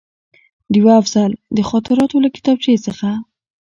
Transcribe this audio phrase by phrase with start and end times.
[0.73, 3.09] ډېوه افضل: د خاطراتو له کتابچې څخه